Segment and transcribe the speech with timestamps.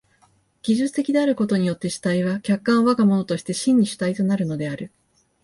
[0.63, 4.91] 技術的であることによって主体は客観を我が物として真に主体となるのである。